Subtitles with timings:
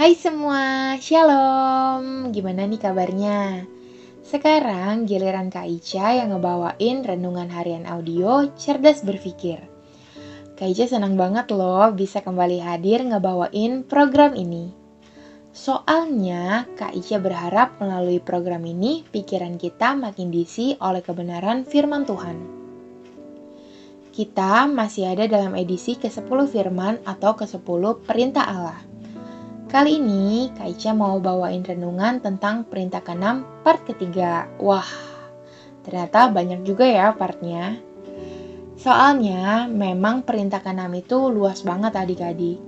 [0.00, 2.32] Hai semua, shalom.
[2.32, 3.68] Gimana nih kabarnya?
[4.24, 9.60] Sekarang giliran Kak Ica yang ngebawain renungan harian audio Cerdas Berpikir.
[10.56, 14.72] Kak Ica senang banget loh bisa kembali hadir ngebawain program ini.
[15.52, 22.36] Soalnya Kak Ica berharap melalui program ini pikiran kita makin diisi oleh kebenaran firman Tuhan.
[24.16, 28.89] Kita masih ada dalam edisi ke-10 firman atau ke-10 perintah Allah.
[29.70, 34.50] Kali ini Kak Ica mau bawain renungan tentang perintah ke-6 part ketiga.
[34.58, 34.90] Wah,
[35.86, 37.78] ternyata banyak juga ya partnya.
[38.74, 42.58] Soalnya memang perintah ke-6 itu luas banget adik-adik.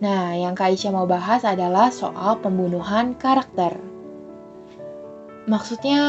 [0.00, 3.76] Nah, yang Kak Ica mau bahas adalah soal pembunuhan karakter.
[5.44, 6.00] Maksudnya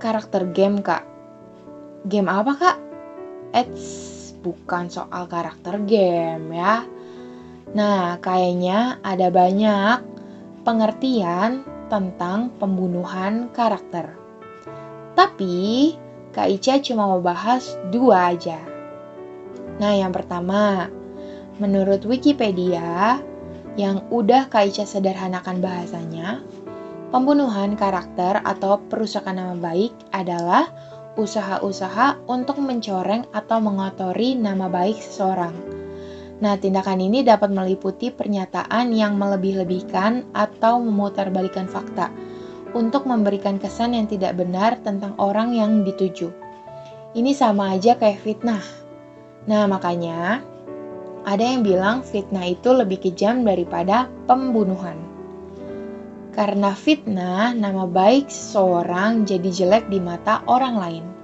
[0.00, 1.04] karakter game, Kak.
[2.08, 2.76] Game apa, Kak?
[3.52, 6.99] Eits, bukan soal karakter game ya
[7.70, 10.02] Nah, kayaknya ada banyak
[10.66, 14.10] pengertian tentang pembunuhan karakter.
[15.14, 15.94] Tapi,
[16.34, 18.58] Kak Ica cuma mau bahas dua aja.
[19.78, 20.90] Nah, yang pertama,
[21.62, 23.22] menurut Wikipedia,
[23.78, 26.42] yang udah Kak Ica sederhanakan bahasanya,
[27.14, 30.66] pembunuhan karakter atau perusakan nama baik adalah
[31.14, 35.79] usaha-usaha untuk mencoreng atau mengotori nama baik seseorang
[36.40, 42.08] Nah, tindakan ini dapat meliputi pernyataan yang melebih-lebihkan atau memutarbalikan fakta
[42.72, 46.32] untuk memberikan kesan yang tidak benar tentang orang yang dituju.
[47.12, 48.64] Ini sama aja kayak fitnah.
[49.44, 50.40] Nah, makanya
[51.28, 54.96] ada yang bilang fitnah itu lebih kejam daripada pembunuhan.
[56.32, 61.19] Karena fitnah, nama baik seseorang jadi jelek di mata orang lain.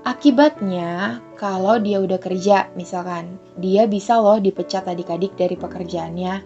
[0.00, 6.40] Akibatnya, kalau dia udah kerja, misalkan, dia bisa loh dipecat adik-adik dari pekerjaannya.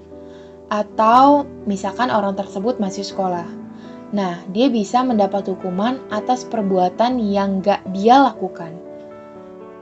[0.75, 3.47] Atau misalkan orang tersebut masih sekolah.
[4.10, 8.75] Nah, dia bisa mendapat hukuman atas perbuatan yang gak dia lakukan.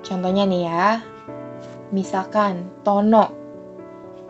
[0.05, 0.89] Contohnya nih ya,
[1.97, 3.33] misalkan Tono.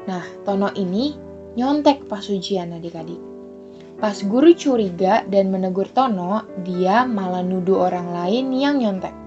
[0.06, 1.19] Nah, Tono ini
[1.58, 3.19] nyontek pas ujian adik-adik.
[3.98, 9.21] Pas guru curiga dan menegur Tono, dia malah nuduh orang lain yang nyontek.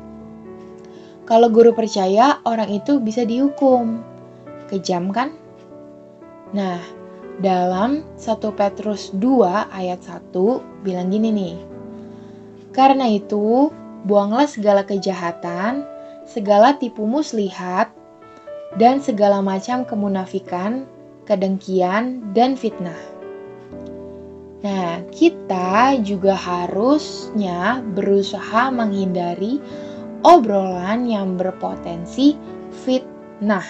[1.26, 3.98] Kalau guru percaya, orang itu bisa dihukum.
[4.70, 5.34] Kejam kan?
[6.54, 6.78] Nah,
[7.42, 11.58] dalam 1 Petrus 2 ayat 1 bilang gini nih.
[12.70, 13.74] Karena itu,
[14.06, 15.82] buanglah segala kejahatan,
[16.30, 17.90] segala tipu muslihat,
[18.78, 20.86] dan segala macam kemunafikan,
[21.26, 23.02] kedengkian, dan fitnah.
[24.62, 29.58] Nah, kita juga harusnya berusaha menghindari
[30.22, 32.38] obrolan yang berpotensi
[32.86, 33.66] fitnah.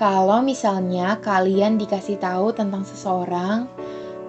[0.00, 3.70] Kalau misalnya kalian dikasih tahu tentang seseorang,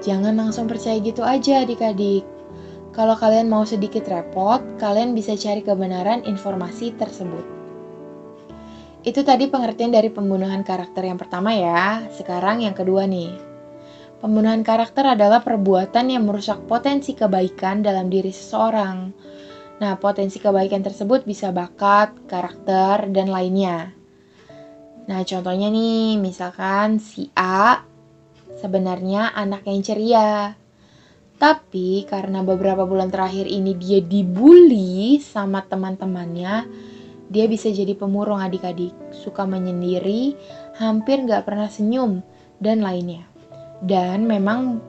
[0.05, 2.27] jangan langsung percaya gitu aja adik-adik.
[2.93, 7.41] Kalau kalian mau sedikit repot, kalian bisa cari kebenaran informasi tersebut.
[9.01, 12.05] Itu tadi pengertian dari pembunuhan karakter yang pertama ya.
[12.13, 13.33] Sekarang yang kedua nih.
[14.21, 19.11] Pembunuhan karakter adalah perbuatan yang merusak potensi kebaikan dalam diri seseorang
[19.81, 23.93] Nah, potensi kebaikan tersebut bisa bakat, karakter, dan lainnya.
[25.09, 27.83] Nah, contohnya nih, misalkan si A
[28.57, 30.55] sebenarnya anak yang ceria.
[31.35, 36.69] Tapi karena beberapa bulan terakhir ini dia dibully sama teman-temannya,
[37.27, 40.37] dia bisa jadi pemurung adik-adik, suka menyendiri,
[40.79, 42.23] hampir gak pernah senyum,
[42.63, 43.27] dan lainnya.
[43.83, 44.79] Dan memang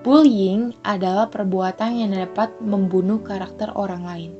[0.00, 4.32] Bullying adalah perbuatan yang dapat membunuh karakter orang lain.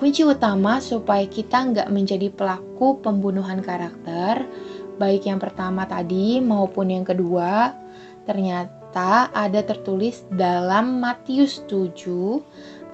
[0.00, 4.48] Kunci utama supaya kita nggak menjadi pelaku pembunuhan karakter,
[4.96, 7.76] baik yang pertama tadi maupun yang kedua,
[8.24, 12.40] ternyata ada tertulis dalam Matius 7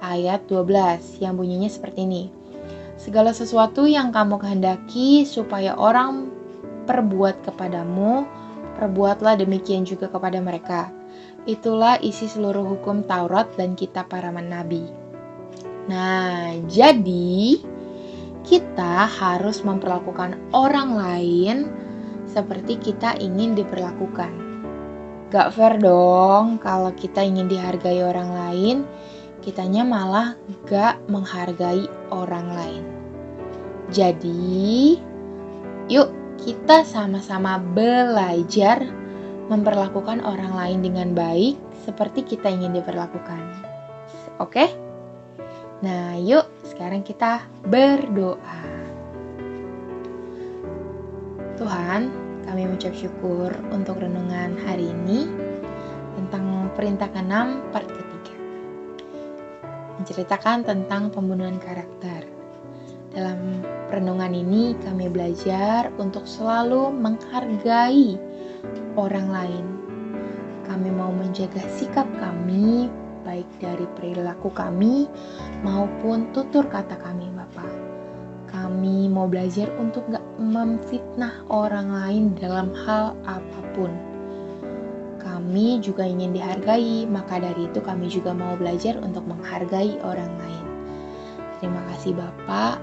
[0.03, 2.27] ayat 12 yang bunyinya seperti ini.
[2.99, 6.27] Segala sesuatu yang kamu kehendaki supaya orang
[6.91, 8.27] perbuat kepadamu,
[8.75, 10.96] perbuatlah demikian juga kepada mereka
[11.47, 14.83] Itulah isi seluruh hukum Taurat dan kitab para nabi.
[15.87, 17.63] Nah, jadi
[18.43, 21.57] kita harus memperlakukan orang lain
[22.27, 24.31] seperti kita ingin diperlakukan.
[25.31, 28.77] Gak fair dong kalau kita ingin dihargai orang lain,
[29.39, 30.35] kitanya malah
[30.67, 32.83] gak menghargai orang lain.
[33.87, 34.99] Jadi,
[35.87, 36.11] yuk
[36.43, 38.83] kita sama-sama belajar
[39.47, 41.55] memperlakukan orang lain dengan baik
[41.87, 43.39] seperti kita ingin diperlakukan.
[44.43, 44.67] Oke?
[45.81, 48.61] Nah, yuk sekarang kita berdoa.
[51.57, 52.11] Tuhan,
[52.45, 55.25] kami mengucap syukur untuk renungan hari ini
[56.19, 57.33] tentang perintah ke-6
[57.73, 58.35] part ketiga.
[59.97, 62.29] Menceritakan tentang pembunuhan karakter.
[63.15, 68.36] Dalam renungan ini kami belajar untuk selalu menghargai
[68.99, 69.65] orang lain.
[70.67, 72.91] Kami mau menjaga sikap kami
[73.27, 75.11] baik dari perilaku kami
[75.63, 77.71] maupun tutur kata kami Bapak.
[78.47, 83.91] Kami mau belajar untuk gak memfitnah orang lain dalam hal apa pun.
[85.19, 90.65] Kami juga ingin dihargai, maka dari itu kami juga mau belajar untuk menghargai orang lain.
[91.59, 92.79] Terima kasih Bapak,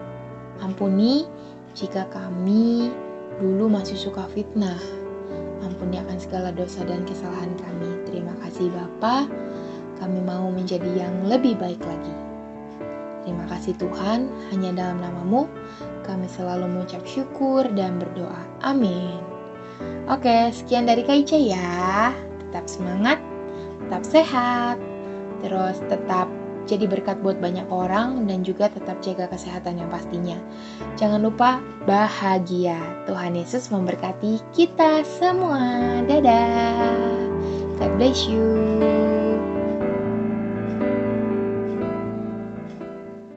[0.61, 1.25] ampuni
[1.73, 2.93] jika kami
[3.41, 5.04] dulu masih suka fitnah.
[5.65, 8.05] Ampuni akan segala dosa dan kesalahan kami.
[8.05, 9.33] Terima kasih Bapak
[10.05, 12.15] kami mau menjadi yang lebih baik lagi.
[13.25, 15.49] Terima kasih Tuhan, hanya dalam namamu
[16.05, 18.45] kami selalu mengucap syukur dan berdoa.
[18.61, 19.17] Amin.
[20.13, 22.13] Oke, sekian dari Kaica ya.
[22.37, 23.17] Tetap semangat,
[23.81, 24.77] tetap sehat,
[25.41, 26.29] terus tetap
[26.65, 30.41] jadi berkat buat banyak orang dan juga tetap jaga kesehatan yang pastinya.
[30.97, 32.77] Jangan lupa bahagia.
[33.05, 36.01] Tuhan Yesus memberkati kita semua.
[36.05, 36.89] Dadah.
[37.79, 39.54] God bless you.